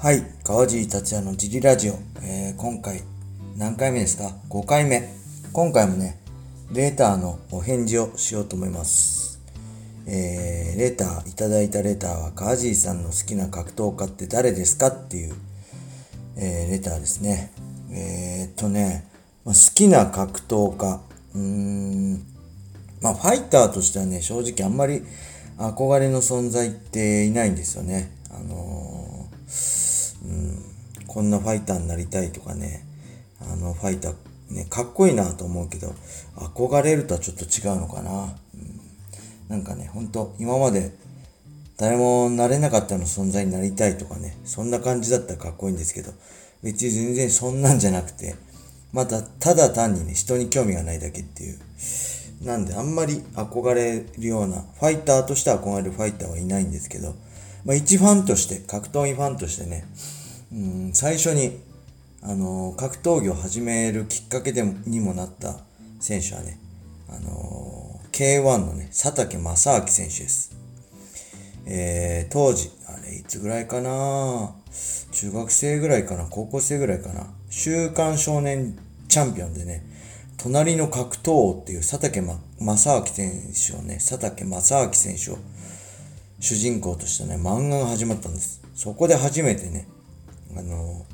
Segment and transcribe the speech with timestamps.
[0.00, 3.02] はい、川尻達也のジリラジオ、えー今回
[3.56, 5.12] 何回目ですか ?5 回目。
[5.52, 6.20] 今回もね、
[6.72, 9.40] レーターのお返事をしようと思います。
[10.06, 14.86] えーレーター、いただいたレーターは川尻さんの好きな格闘家って誰ですか？
[14.86, 15.34] っていう、
[16.36, 17.50] えーレターですね。
[17.90, 19.04] えーっとね、
[19.44, 21.00] まあ好きな格闘家、
[21.34, 22.24] うーん、
[23.00, 25.02] まあファイターとしてはね、正直あんまり
[25.56, 28.12] 憧れの存在っていないんですよね。
[28.30, 29.87] あのー、
[31.08, 32.86] こんなファイターになりたいとかね、
[33.40, 34.14] あのファイター、
[34.50, 35.92] ね、かっこいいなと思うけど、
[36.36, 38.36] 憧れるとはちょっと違うのかな。
[38.54, 38.80] うん、
[39.48, 40.92] なんかね、ほんと今まで
[41.78, 46.12] 誰もなれなかったような存在になりたいとかね、そんな感じだったらかっこいいんですけど、
[46.62, 48.34] 別に全然そんなんじゃなくて、
[48.92, 51.58] また、ただ単にね、人に興味がないだけっていう。
[52.42, 57.14] なんで、あんまり憧れるような、ファイターとして憧れるファイターはいないんですけど、
[57.64, 59.84] まあ一ファンとして、格闘技ファンとしてね、
[60.52, 61.60] うん、最初に、
[62.22, 65.60] あの格闘技を始めるきっかけでもにもなった
[66.00, 66.58] 選手はね、
[67.08, 70.56] あの K1 のね、佐竹正明選手です。
[71.66, 74.54] えー当時、あれ、いつぐらいかな？
[75.12, 76.26] 中学生ぐらいかな？
[76.28, 77.32] 高校生ぐらいかな？
[77.50, 79.84] 週刊少年チャンピオンでね、
[80.38, 83.32] 隣の格闘王っていう佐竹ま正明選
[83.68, 85.38] 手をね、佐竹正明選手を
[86.40, 88.60] 主人公としたね、漫画が始まったんです。
[88.74, 89.86] そこで初めてね、
[90.56, 91.06] あの、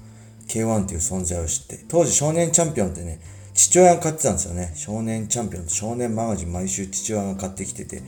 [0.48, 3.20] K1 っていう存在を知って、当時少年チャンピオンってね、
[3.54, 4.72] 父親が買ってたんですよね。
[4.74, 8.02] 少年チャンピオン少年マガジン毎週父親が買ってきてて、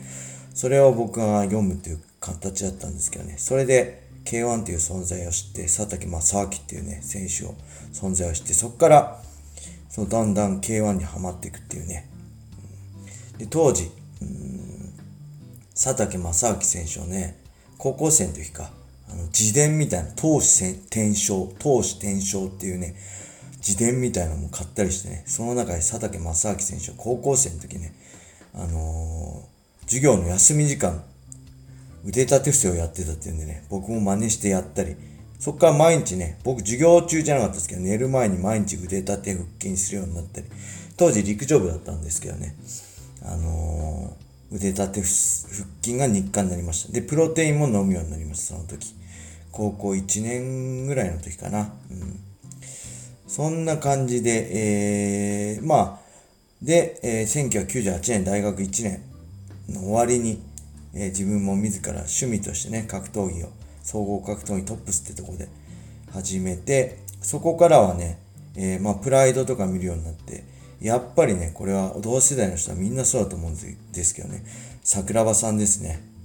[0.55, 3.35] それを僕が読むっていう形だったんですけどね。
[3.39, 7.55] それで K1 っていう存在を知って、佐竹正明っていうね、選手を、
[7.93, 9.23] 存在を知って、そこから、
[9.89, 12.09] そのだんだん K1 にはまっていくっていうね。
[13.39, 13.91] で、当時、
[15.75, 17.39] 佐竹正明選手をね、
[17.79, 18.71] 高校生の時か、
[19.09, 22.95] あの自伝みたいな、闘志転生、闘志転生っていうね、
[23.59, 27.93] 自伝みたいなのも買ったりしてね、その中で佐竹正明選手を高校生の時ね、
[28.55, 31.05] あのー授業の休み時間、
[32.05, 34.97] 腕立て伏せをやってたっていうんでね、僕も真似してやったり、
[35.39, 40.47] そっから毎日ね、僕授業中じゃなかったですけど、寝る前に毎日腕立て腹筋するようになったり、
[40.97, 42.57] 当時陸上部だったんですけどね、
[43.23, 45.05] あのー腕立て腹
[45.83, 46.93] 筋が日課になりました。
[46.93, 48.95] で、プロテインも飲むようになりました、その時。
[49.57, 51.73] 高校1年ぐらいの時かな。
[51.91, 52.21] うん。
[53.27, 55.99] そんな感じで、えー、まあ、
[56.61, 59.01] で、えー1998年大学1年
[59.71, 60.43] の終わりに、
[60.93, 63.49] えー自分も自ら趣味としてね、格闘技を、
[63.83, 65.49] 総合格闘技トップスってとこで
[66.13, 68.19] 始めて、そこからはね、
[68.57, 70.45] えーまあ、プライドとか見るようになって、
[70.83, 74.45] やっぱりね、これは同世代の人はみんなそうだと思うんですけどね、
[74.85, 76.16] 桜庭さんですね。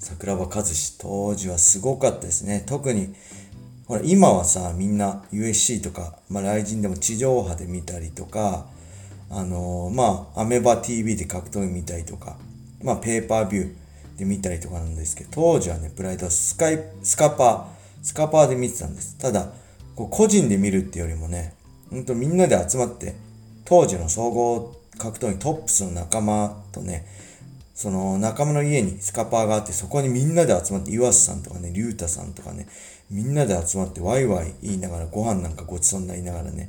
[0.00, 2.64] 桜庭和志当時はすごかったですね。
[2.66, 3.14] 特に
[3.86, 8.66] ほら今はさみんな USC とか、まあ、雷神でも地上波で見たりとか
[9.28, 12.36] あのーまあアメバ TV で格闘技見たりとか
[12.82, 17.64] まあペーパービューで見たりとかなんですけど当時はねプライドはスカイスカパー
[18.02, 19.18] スカパーで見てたんです。
[19.18, 19.52] ただ
[19.94, 21.54] こう個人で見るってよりもね
[21.90, 23.14] ほんとみんなで集まって
[23.64, 27.04] 当時の総合格闘技トップスの仲間とね
[27.80, 32.66] その仲間の家にスカパーがあって、そこにみんなで集まって、岩瀬さんとかね、竜太さんとかね、
[33.10, 36.68] みんなで集まってワイワイ言いながら、ご飯なんかごちそうになりながらね、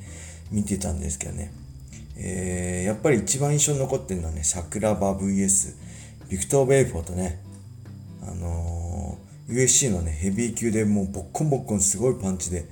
[0.52, 1.52] 見てたんですけどね。
[2.16, 5.76] えー、やっぱり一番印象に残ってるのはね、桜庭 VS、
[6.30, 7.42] ビクトー・ベイフォーとね、
[8.26, 12.64] あのー、 UFC のね、ヘビー級でもうボッコンボッコンすごいパンチで、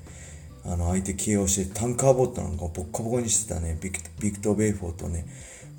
[0.64, 5.26] あの、相手 KO して、タンク・アボットなんかをボッコボコにしてたね、ビクビクトー・ベイフォーとね、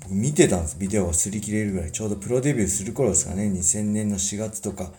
[0.01, 1.91] 僕見てたんです、ビデオが擦り切れるぐらい。
[1.91, 4.91] ちょうどプロデビューする頃ですかね、2000年の4月とか、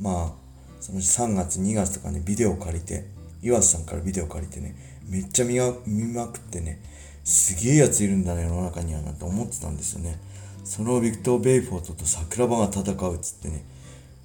[0.00, 0.44] まあ、
[0.80, 3.04] その3月、2月とかね、ビデオを借りて、
[3.42, 4.76] 岩瀬さんからビデオ借りてね、
[5.08, 6.80] めっちゃ見まくってね、
[7.24, 10.18] すげえやついるんだね、世の中にはなと思ってたんですよね。
[10.64, 13.64] そのビクトー・ベイフォートと桜庭が戦うっつってね、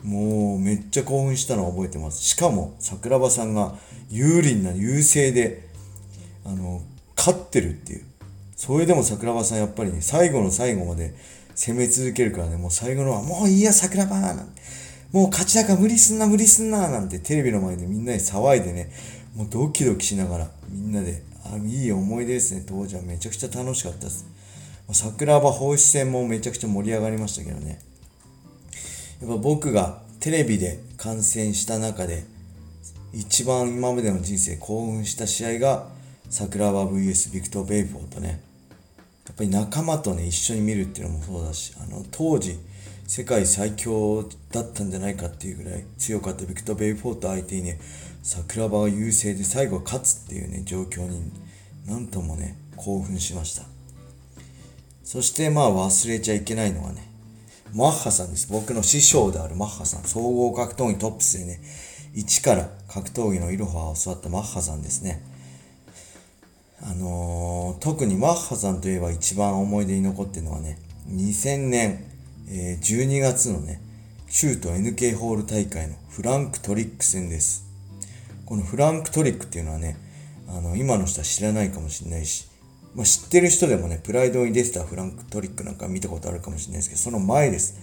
[0.03, 2.21] もうめっちゃ興奮したのを覚えてます。
[2.23, 3.77] しかも桜庭さんが
[4.09, 5.67] 有利な優勢で、
[6.45, 6.81] あの、
[7.17, 8.05] 勝ってるっていう。
[8.59, 11.15] それでも桜庭さんやっぱりね、最後の最後まで
[11.55, 14.61] 攻め続けるからね、もう最後のは、もういいや桜庭なんて、
[15.13, 18.91] もう勝ちだから無理すんな無理すんななんてテレビの前でみんなで騒いでね、
[19.33, 24.25] もうドキドキしながらみんなで、あ、いい思い出ですね、当時はめちゃくちゃ楽しかったです。
[24.91, 27.79] 桜庭ホイス戦もめちゃくちゃ盛り上がりましたけどね。
[29.21, 32.25] やっぱ僕がテレビで観戦した中で
[33.13, 35.87] 一番今までの人生興奮した試合が
[36.29, 38.48] 桜庭 VS ビクトー・ベイフォーとね
[39.29, 42.57] やっぱり仲間とね一緒に見るっていうのもそうだしあの当時
[43.07, 47.79] 世界最強だったんじゃないかっていうぐらい強かったビクト・ベイフォート相手にね
[48.21, 51.31] 桜庭が優勢で最後勝つっていうね状況に
[51.87, 53.63] なんともね興奮しました
[55.03, 57.09] そしてまあ忘れちゃいけないのはね
[57.73, 58.51] マッハさんです。
[58.51, 60.03] 僕の師匠であるマッハさん。
[60.03, 61.61] 総合格闘技トップスでね、
[62.15, 65.23] 一から格闘技のいろはを教わったマッハさんですね。
[66.81, 70.77] あのー、特にマッハさんといえば一番思い出に残ってるのはね、
[71.09, 72.05] 2000年、
[72.47, 73.81] えー、12月のね、
[74.27, 77.67] シュート NK ホール大会のフランクトリック戦です。
[78.45, 79.97] このフランクトリックっていうのはね、
[80.47, 82.47] あの、今の人は知らないかもしれないし、
[82.95, 87.75] まあ、知ってる人でもね、プライドに出てたフランクトリックなんか見たことあるかもしれないですけど、その前です。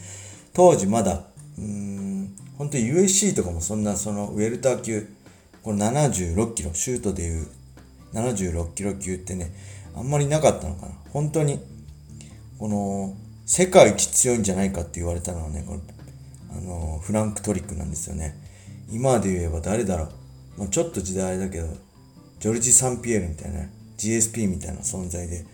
[0.53, 1.25] 当時まだ、
[1.59, 5.09] うーん、本当に USC とかもそんな、そのウェルター級、
[5.63, 7.47] この76キロ、シュートでいう
[8.21, 9.53] 76キロ級ってね、
[9.95, 10.93] あんまりなかったのかな。
[11.13, 11.61] 本当に、
[12.59, 15.81] この、世界一強いんじゃないかって言われたのはね、この、
[16.51, 18.35] あの、フランクトリックなんですよね。
[18.91, 20.09] 今で言えば誰だろう。
[20.59, 21.69] まあ、ちょっと時代あれだけど、
[22.41, 23.69] ジョルジ・サンピエールみたいな、
[23.99, 25.45] GSP みたいな存在で、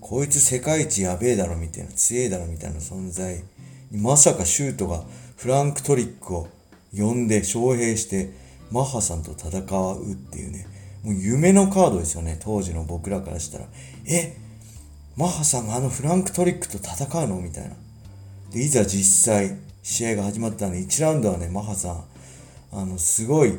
[0.00, 3.42] こいつ世界一やべえだろみたいな、強えだろみたいな存在
[3.90, 5.02] に、まさかシュートが
[5.36, 6.48] フランクトリックを
[6.96, 8.30] 呼んで招聘して、
[8.70, 10.66] マッハさんと戦うっていうね、
[11.08, 13.64] もう夢のカードですよね、当時の僕らからしたら。
[14.06, 14.36] え？
[15.16, 17.40] マッハさんがあのフランクトリックと戦うの？
[17.40, 17.70] みたいな。
[18.52, 22.04] で、いざ実際、試合が始まったんで、1ラウンドはね、マッハさん、
[22.72, 23.54] あの、すごい、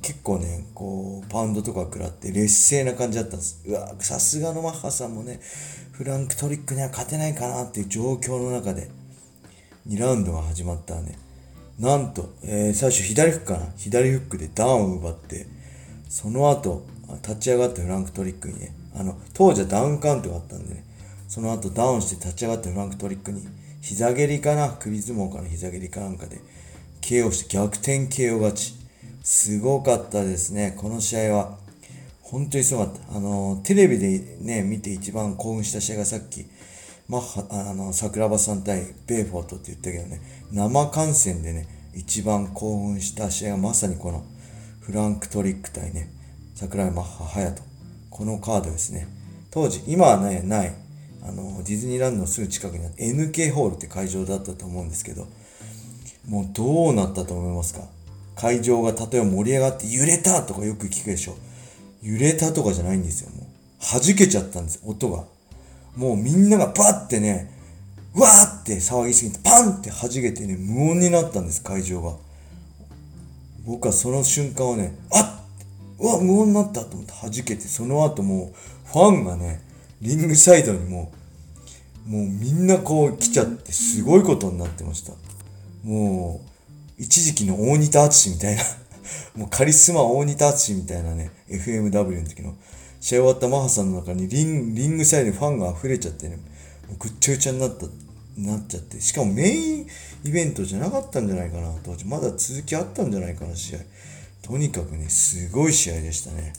[0.00, 3.64] 結構ね、こう、パウンドとか食らって、劣勢な感じだったんです。
[3.66, 5.40] うわ、さすがのマッハさんもね、
[5.90, 8.88] フランクトリックには勝てないかなっていう状況の中で、
[9.88, 11.18] 2ラウンドが始まったらね、
[11.80, 15.46] なんと、えー、最初左フックかな左フックでダウンを奪って、
[16.08, 16.84] その後、
[17.22, 20.84] 立ち上がったフランクトリックにね、あの、当時はダウンカウントがあったんでね、
[21.28, 23.42] その後ダウンして立ち上がったフランクトリックに、
[23.80, 26.40] 膝蹴りかな首相撲かな膝蹴りかなんかで、
[27.00, 28.74] KO して逆転 KO 勝ち。
[29.22, 30.74] すごかったですね。
[30.76, 31.58] この試合は。
[32.22, 33.16] 本当にすごかった。
[33.16, 36.46] あの、テレビでね、見て一番興奮した試合がさっき、
[37.08, 40.20] マッハ、あの、桜庭さん対ベイフォートって言ったけどね、
[40.50, 44.24] 生観戦でね、一番興奮した試合がまさにこの
[44.86, 46.08] フランクトリック対ね、
[46.54, 47.64] 桜井マッハ隼人。
[48.08, 49.08] このカードですね。
[49.50, 50.72] 当時、今はね、ない、
[51.24, 55.26] あの、ディズニーランドのすぐ近くにあって NK ホールって会場だったと思うんですけど、
[56.28, 57.80] もうどうなったと思いますか？
[58.36, 61.36] 会場が例えば盛り上がって揺れたとかよく聞くでしょ。
[62.00, 63.30] 揺れたとかじゃないんですよ。
[63.30, 63.46] もう
[63.80, 65.24] 弾けちゃったんです、音が。
[65.96, 67.52] もうみんながバッてね、
[68.14, 72.24] わーって騒ぎすぎてパンって弾けてね、無音になったんです、会場が。
[73.66, 75.36] 僕はその瞬間はね、あっ
[75.98, 79.62] うわ、無音になったと思って弾けて、その後もうファンがね、
[80.00, 81.12] リングサイドにも
[82.06, 85.12] う、もうみんなこう来ちゃってすごいことになってました。
[85.84, 88.62] もう、一時期の大仁田淳みたいな
[89.36, 92.54] もうカリスマ大仁田淳みたいなね、FMW の時の、
[93.00, 96.36] 試合終わったマハさんの中にリンリングサイドにファンが溢れちゃってね、
[96.88, 97.86] もうぐっちゃぐちゃになった、
[98.38, 99.86] なっちゃって、しかもメイン
[100.28, 102.04] イベントじゃなかったんじゃないかな、当時。
[102.04, 103.78] まだ続きあったんじゃないかな、試合。
[104.42, 106.52] とにかくね、すごい試合でしたね。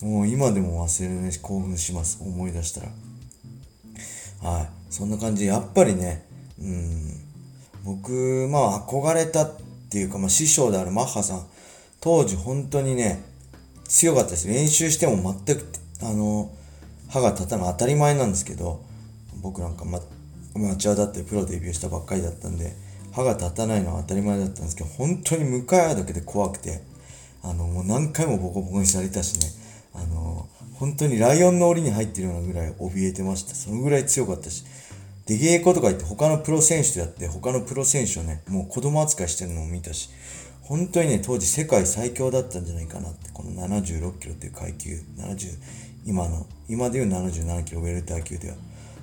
[0.00, 2.18] もう今でも忘れないし、興奮します。
[2.20, 2.88] 思い出したら。
[4.50, 4.68] はい。
[4.90, 6.24] そんな感じで、やっぱりね、
[6.60, 7.20] うん、
[7.84, 9.56] 僕、まあ憧れたっ
[9.90, 11.46] ていうか、まあ師匠であるマッハさん、
[12.00, 13.22] 当時本当にね、
[13.88, 14.46] 強かったです。
[14.46, 15.66] 練習しても全く、
[16.02, 16.52] あの、
[17.08, 18.84] 歯が立たない当たり前なんですけど、
[19.42, 20.00] 僕なんか、ま、
[20.54, 22.76] アマチュアだってプロデビューしたばっかりだったんで、
[23.12, 26.80] 歯が立たないのは当たり前だったんですけど、本当に向かい合うだけで怖くて、
[27.42, 29.46] あの、もう何回もボコボコにされたしね、
[29.94, 33.54] あの、本当にライオンの檻に入ってるようなぐらい怯えてました。
[33.54, 34.64] そのぐらい強かったし、
[35.26, 40.10] 出稽古とか言って他のプロ選手とやって他のプロ選手をね、もう子供扱いしてるのを見たし、
[40.62, 45.58] 本当にね、当時世界最強だったんじゃないかなって、この76キロっていう階級、70、
[46.06, 48.56] 今の、今でいう77キロウェルター級では、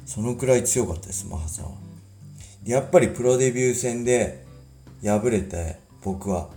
[0.05, 1.84] そのくらい強かったです、マハさんは。
[2.65, 4.43] やっぱりプロデビュー戦で
[5.03, 6.50] 敗れて、僕は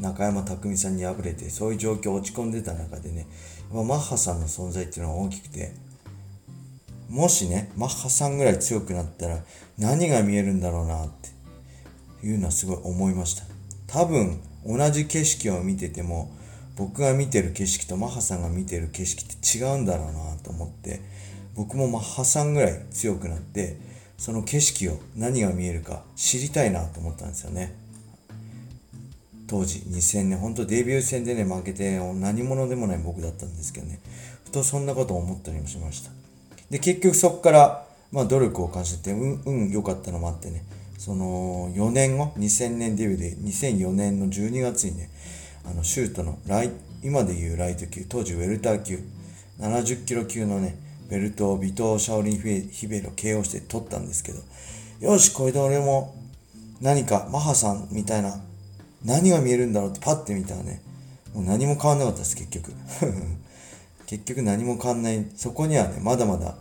[0.00, 3.26] 中山匠さんに敗れて、そういう状況落ち込んでた中でね、
[3.72, 5.72] マッハさんの存在っていうのは大きくて、
[7.08, 9.44] もしね、マッハさんぐらい強くなったら
[9.78, 11.10] 何が見えるんだろうなっ
[12.20, 13.44] ていうのはすごい思いました。
[13.86, 16.32] 多分同じ景色を見てても
[16.76, 21.00] 僕が見てる景色とマッハさんが見てる景色って違うんだろうなと思って
[21.54, 23.76] 僕もマッハさんぐらい強くなって
[24.22, 27.74] その景色を何が見えるか知りたいなと思ったんですよね。
[29.48, 33.98] 当時2000年、本当デビュー戦でね負けて何者でもない僕だったんですけどね、
[34.44, 36.12] ふとそんなことを思ったりもしました。
[36.70, 40.62] で、結局そこから、まあ努力を感じて、うん、うん、良かったのもあってね、
[40.98, 45.10] その4年後、2000年デビューで、2004年の12月にね、
[45.64, 46.70] あのシュートのライ
[47.02, 49.00] 今でいうライト級当時ウェルター級
[49.58, 50.76] 70キロ級のね
[51.12, 54.40] ベルトを尾藤シャオリンヒベルを KO して取ったんですけど
[55.00, 56.14] よしこれで俺も
[56.80, 58.40] 何かマハさんみたいな
[59.04, 60.80] 何が見えるんだろうってパッて見たらね
[61.34, 62.72] もう何も変わんなかったです結局。
[64.06, 65.26] 結局何も変わんない。
[65.36, 66.56] そこにはねまだまだ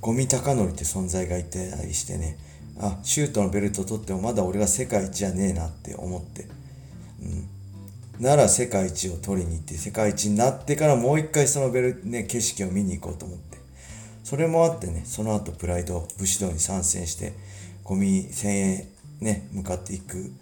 [0.00, 2.38] ゴミ高則って存在がいたりしてね
[2.78, 6.46] あシュートのベルト取ってもまだ俺が世界一じゃねえなって思って、
[7.22, 7.48] うん、
[8.20, 13.56] なら世界一を取りに行って世界一になってからもう一回そのベル、ね、景色を見に行こうと思って。
[14.26, 17.32] それもあってねその後プライド武士道に参戦して
[17.84, 18.84] ゴミ1000
[19.20, 20.32] ね向かっていく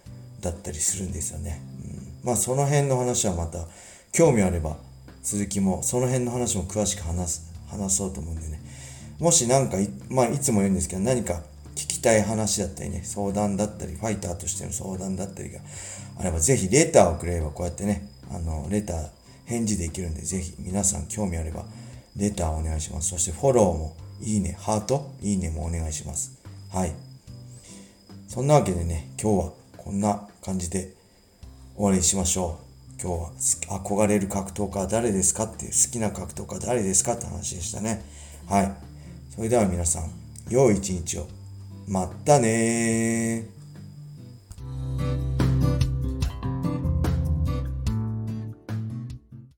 [0.41, 1.61] だったりするんですよね、
[2.23, 3.59] うん、まあその辺の話はまた
[4.11, 4.77] 興味あれば
[5.21, 8.59] 続きもその辺の話も詳しく話す話そうと思うんでね。
[9.19, 9.77] もし何か,、
[10.09, 11.43] まあ、いつも言うんですけど何か
[12.05, 15.59] たい話だったりね相談だったりファイターとしての相談だったりが
[16.19, 19.09] あればぜひレターをくれればこうやってねあのレター
[19.45, 21.65] 返事できるんでぜひ皆さん興味あれば
[22.15, 23.09] レターお願いします。
[23.09, 26.39] そしてフォローもいいねハートいいねもお願いします。
[26.71, 26.93] はい。
[28.27, 30.93] そんなわけでね今日はこんな感じで
[31.75, 33.01] 終わりにしましょう。
[33.01, 38.05] 今日は憧れる格闘家は誰ですかっていう好きな格闘家は誰ですかって話でしたね。
[38.47, 38.71] はい。
[39.35, 40.11] それでは皆さん、
[40.49, 41.27] 良い一日を。
[41.87, 43.47] まったね